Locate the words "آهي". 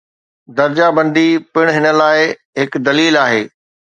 3.25-3.43